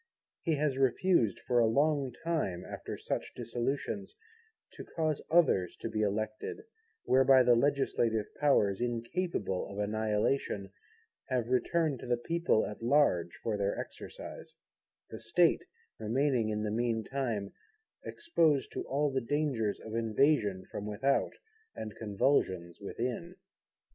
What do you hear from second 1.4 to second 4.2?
for a long time, after such dissolutions,